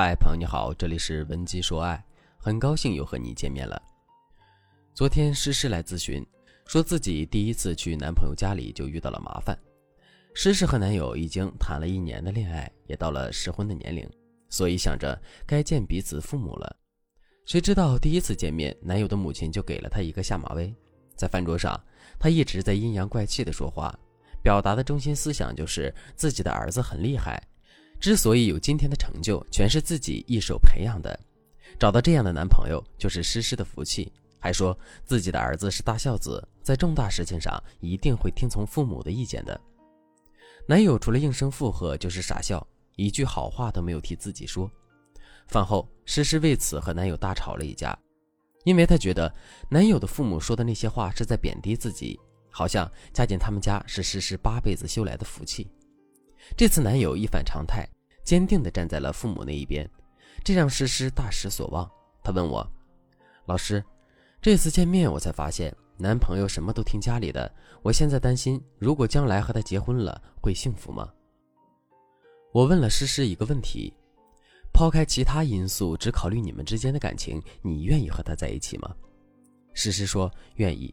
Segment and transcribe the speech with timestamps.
[0.00, 2.00] 嗨，朋友你好，这里是文姬说爱，
[2.38, 3.82] 很高兴又和你见面了。
[4.94, 6.24] 昨天诗诗来咨询，
[6.68, 9.58] 说自己第一次去男朋友家里就遇到了麻烦。
[10.34, 14.08] 诗诗和男友已经谈了一年的恋爱，也到了适婚的年龄，
[14.48, 16.76] 所以想着该见彼此父母了。
[17.44, 20.72] 谁知道第一次见面，男友的母亲就给了他一个下马威。
[21.16, 21.76] 在饭桌上，
[22.20, 23.92] 他一直在阴阳怪气的说话，
[24.44, 27.42] 表达的中心思想就是自己的儿子很厉害。
[28.00, 31.18] 之所以有今天的成就，全是自己一手培养的。
[31.78, 34.12] 找到这样的男朋友就是诗诗的福气。
[34.40, 39.60] 还说自己的儿子是大孝子，在重大事情上一定会听从父母的意见的。
[40.64, 44.70] 男友除了应声附和就是傻笑，一句好话都没有替自己说。
[45.48, 47.98] 饭后，诗诗为此和男友大吵了一架，
[48.62, 49.34] 因为她觉得
[49.68, 52.16] 男友的父母说的那些话是在贬低自己，
[52.48, 55.68] 好像嫁进他们家是诗诗八辈子修来的福气。
[56.56, 57.88] 这次男友一反常态，
[58.24, 59.88] 坚定地站在了父母那一边，
[60.44, 61.90] 这让诗诗大失所望。
[62.22, 62.66] 她问我
[63.46, 63.82] ：“老师，
[64.40, 67.50] 这次见面我才发现，男朋友什么都听家里的。
[67.82, 71.10] 我现在担心，如果将来和他结婚了，会幸福吗？”
[72.52, 73.92] 我问了诗诗一个问题：
[74.72, 78.94] 抛开其他因素，只考虑你们之间的感情，你愿意和他在一起吗？
[79.74, 80.92] 诗诗说愿意，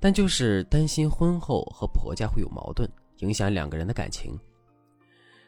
[0.00, 4.38] 但就是担心婚后和婆家会有矛盾，影响两个人的感情。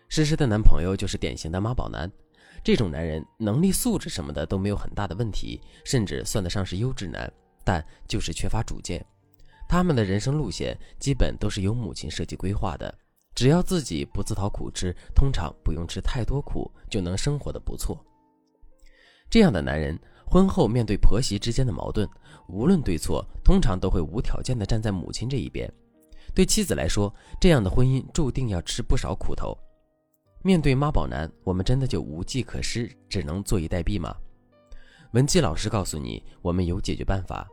[0.08, 2.10] 诗诗的男朋友就是典型的妈宝男，
[2.62, 7.30] 这种男人能力素质什么的都没有很大的问题，甚至算得上是优质男，
[7.64, 9.04] 但就是缺乏主见。
[9.68, 12.92] 他们的人生路线基本都是由母亲设计规划的，
[13.34, 17.98] 只要自己不自讨苦吃，通常不用吃太多苦就能生活的不错。
[19.28, 22.08] 这样的男人婚后面对婆媳之间的矛盾，
[22.48, 25.68] 无论对错，通常都会无条件的站在母亲这一边。
[26.32, 29.56] 对妻子来说，这样的婚姻注定要吃不少苦头。
[30.46, 34.14] 面对妈宝男，我们真的就无计可施，只能坐以待毙吗？
[35.10, 37.48] 文姬老师告诉你，我们有解决办法，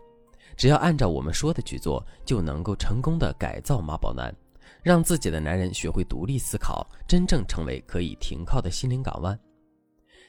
[0.55, 4.31] 只要按照我们说的去做，就能够成功的改造妈宝男，
[4.83, 9.39] 让自己的男人学会独立思考，真正成为可以停靠的心灵港湾。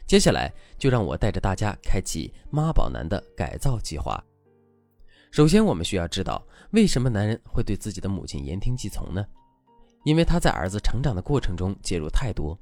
[0.06, 4.18] 接下来就让我带着大家开启妈宝男的改造计划。
[5.30, 9.22] 首先，我们需要知道，为什么男人会对自己的母亲言听计从呢？
[10.04, 12.56] 因为他在儿子成长的过程中介入太多，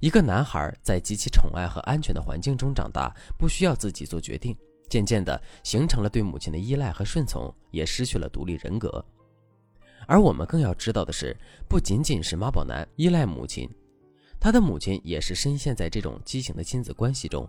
[0.00, 4.56] 一个男孩在极其宠爱和安全的环境中长大，不需要自己做决定，
[4.88, 9.04] 渐渐的形成了对母亲的依赖和顺从，也失去了独立人格。
[10.06, 11.34] 而我们更要知道的是，
[11.66, 13.68] 不仅仅是妈宝男依赖母亲，
[14.38, 17.48] 他的母亲也是深陷在这种畸形的亲子关系中，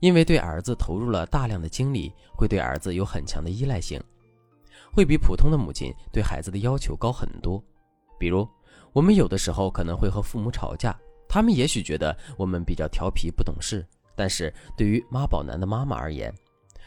[0.00, 4.02] 因为对儿子投入了大量的精力，会对儿子有很强的依赖性，
[4.92, 7.62] 会比普通的母亲对孩子的要求高很多。
[8.18, 8.46] 比如，
[8.92, 10.98] 我们有的时候可能会和父母吵架，
[11.28, 13.86] 他们也许觉得我们比较调皮不懂事，
[14.16, 16.34] 但是对于妈宝男的妈妈而言，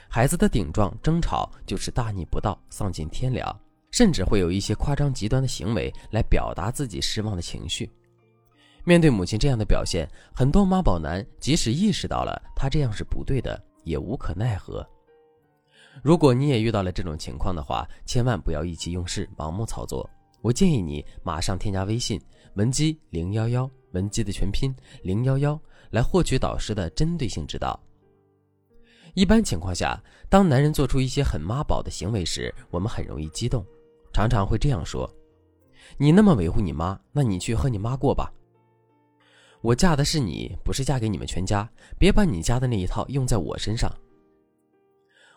[0.09, 3.57] 孩子的顶撞、争吵就是大逆不道、丧尽天良，
[3.91, 7.89] 甚至会有一些夸张极端的行为来表达自己失望的情绪。
[8.83, 14.85] 面对母亲这样的表现，很多妈宝男即使意识到了他这样是不对的，也无可奈何。
[16.01, 20.09] 如果你也遇到了这种情况的话，千万不要意气用事、盲目操作。
[20.41, 22.19] 我建议你马上添加微信
[22.55, 25.59] 文姬零幺幺，文姬的全拼零幺幺，
[25.91, 27.79] 来获取导师的针对性指导。
[29.13, 33.65] 一般情况下，当男人做出一些很妈宝的行为时，我们很容易激动，
[34.13, 35.09] 常常会这样说
[35.99, 38.31] ：“你那么维护你妈，那你去和你妈过吧。
[39.61, 41.69] 我嫁的是你，不是嫁给你们全家，
[41.99, 43.91] 别把你家的那一套用在我身上。”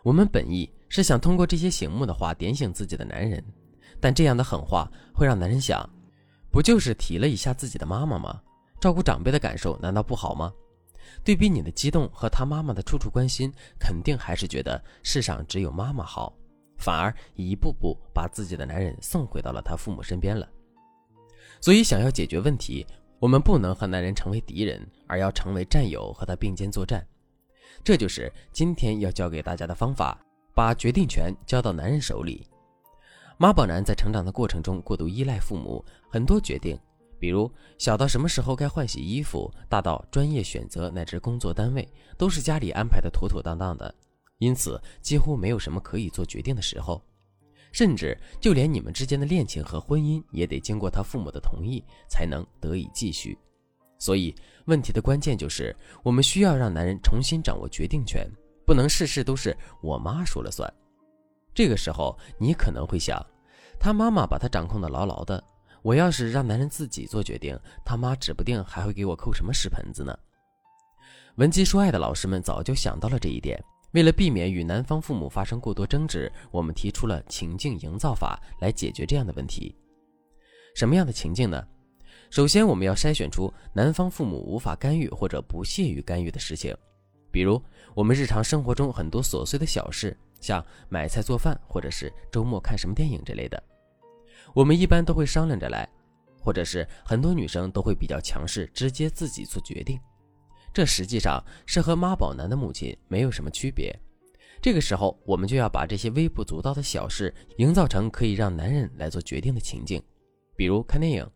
[0.05, 3.45] 我们本意是想通过这些醒目的话点醒自己的男人。
[4.05, 5.89] 但这样的狠话会让男人想，
[6.51, 8.39] 不就是提了一下自己的妈妈吗？
[8.79, 10.53] 照顾长辈的感受难道不好吗？
[11.25, 13.51] 对比你的激动和他妈妈的处处关心，
[13.81, 16.37] 肯定还是觉得世上只有妈妈好，
[16.77, 20.47] 反而一步步把自己的男人送回到了他父母身边了。
[21.59, 22.87] 所以，想要解决问题，
[23.19, 27.03] 我们不能和男人成为敌人，而要成为战友，和他并肩作战。
[27.83, 30.21] 这就是今天要教给大家的方法：
[30.55, 32.47] 把决定权交到男人手里。
[33.37, 36.79] 妈宝男在成长的过程中过度依赖父母，很多决定，
[37.19, 41.87] 比如小到什么时候该换洗衣服，大到专业选择乃至工作单位，
[42.17, 43.93] 都是家里安排的妥妥当当的，
[44.39, 47.03] 因此几乎没有什么可以做决定的时候，
[47.73, 53.37] 甚至就连你们之间的恋情和婚姻也得经过他父母的同意才能得以继续。
[53.99, 54.33] 所以
[54.67, 58.31] 问题的关键就是，我们需要让男人重新掌握决定权，
[58.65, 60.73] 不能事事都是我妈说了算。
[61.55, 63.25] 这个时候，你可能会想，
[63.79, 65.43] 他妈妈把他掌控的牢牢的，
[65.83, 70.15] 我要是让男人自己做决定，他妈指不定还会给我扣什么屎盆子呢。
[71.37, 73.63] 文姬说爱的老师们早就想到了这一点。
[73.93, 79.73] 为了避免与男方父母发生过多争执，我们提出了情境营造法来解决这样的问题。
[80.75, 81.65] 什么样的情境呢？
[82.29, 86.77] 首先，我们要筛选出男方父母无法干预或者不屑于干预的事情，
[87.31, 87.63] 比如
[87.95, 93.63] 我们日常生活中很多琐碎的小事，像买菜做饭或者是周末看什么电影之类的，
[94.53, 95.89] 我们一般都会商量着来，
[96.39, 99.99] 或者是很多女生都会比较强势，直接自己做决定。
[100.71, 103.99] 这实际上是和妈宝男的母亲没有什么区别。
[104.61, 110.03] 这个时候，我们就要把这些微不足道的小事营造成可以让男人来做决定的情境。
[110.57, 111.27] 比如看电影，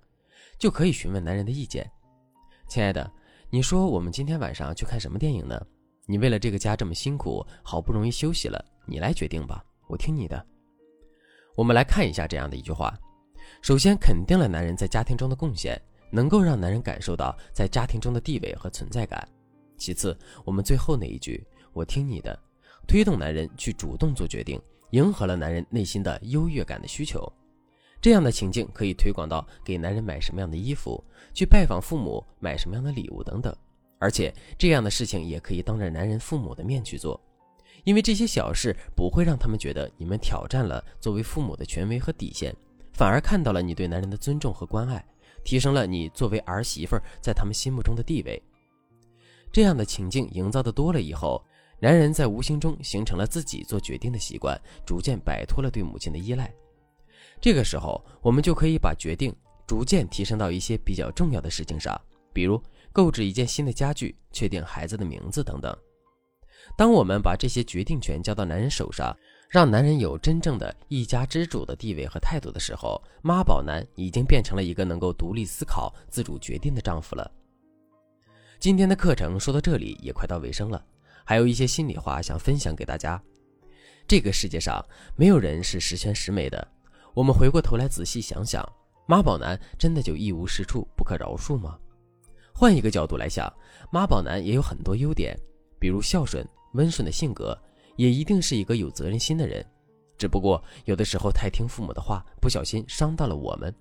[0.59, 1.91] 就可以询问男人的意见
[2.69, 3.11] ：“亲爱的，
[3.49, 5.59] 你说我们今天晚上去看什么电影呢？
[6.09, 10.45] 你为了这个家这么辛苦，好不容易休息了，你来决定吧，我听你的。”
[11.55, 12.99] 我们来看一下这样的一句话：
[13.63, 15.81] 首先肯定了男人在家庭中的贡献。
[16.11, 19.29] 能够让男人感受到在家庭中的地位和存在感。
[19.77, 22.35] 其次，我们最后那一句“我听你的”，
[22.89, 24.59] 推动男人去主动做决定，
[24.93, 27.31] 迎合了男人内心的优越感的需求。
[28.01, 33.55] 这样的情境可以推广到给男人买什么样的衣服，去拜访父母买什么样的礼物等等。
[33.99, 37.21] 而且，这样的事情也可以当着男人父母的面去做，
[37.85, 42.55] 因为这些小事不会让他们觉得你们挑战了作为父母的权威和底线，
[42.93, 45.05] 反而看到了你对男人的尊重和关爱。
[45.45, 48.43] 提升了你作为儿媳妇在他们心目中的地位。
[49.51, 51.43] 这样的情境营造的多了以后，
[51.81, 56.53] 男人在无形中形成了自己做决定的习惯，逐渐摆脱了对母亲的依赖。
[57.41, 59.35] 这个时候，我们就可以把决定
[59.67, 61.99] 逐渐提升到一些比较重要的事情上，
[62.35, 62.61] 比如
[62.93, 65.77] 购置一件新的家具、确定孩子的名字等等。
[66.77, 69.17] 当我们把这些决定权交到男人手上，
[69.49, 77.31] 让男人有真正的一家之主的地位和态度的时候，妈宝男已经变成了一个能够独立思考、自主决定的丈夫了。
[78.61, 80.85] 今天的课程说到这里也快到尾声了，
[81.25, 83.23] 还有一些心里话想分享给大家。
[84.07, 84.85] 这个世界上
[85.17, 86.67] 没有人是十全十美的，
[87.15, 88.63] 我们回过头来仔细想想，
[89.07, 91.79] 妈宝男真的就一无是处、不可饶恕吗？
[92.59, 93.49] 换一个角度来想，
[93.89, 95.39] 妈宝男也有很多优点，
[95.79, 97.57] 比如孝顺、温顺的性格。
[97.95, 99.65] 也一定是一个有责任心的人，
[100.17, 103.73] 只不过有的时候太听父母的话，不小心伤到了我们。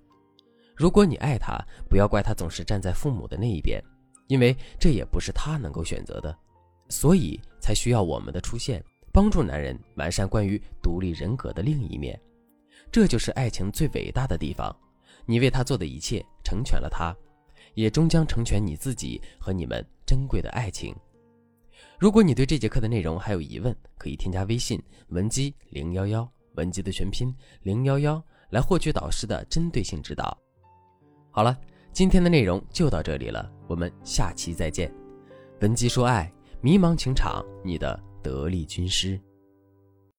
[0.76, 1.58] 如果你爱他，
[1.88, 3.82] 不要怪他总是站在父母的那一边，
[4.28, 6.32] 因为这也不是他能够选择的，
[6.88, 8.80] 所以才需要我们的出现，
[9.12, 12.16] 帮助男人完善关于独立人格的另一面。
[12.92, 14.72] 这就是爱情最伟大的地方，
[15.26, 17.12] 你为他做的一切成全了他，
[17.78, 20.92] 也终将成全你自己和你们珍贵的爱情。
[21.96, 27.32] 如果你对这节课的内容还有疑问，可以添加微信文姬零幺幺，文姬的全拼
[27.62, 28.20] 零幺幺，
[28.50, 30.36] 来获取导师的针对性指导。
[31.30, 31.56] 好了，
[31.92, 34.92] 今天的内容就到这里了，我们下期再见。
[35.60, 39.20] 文姬说爱，迷茫情场，你的得力军师。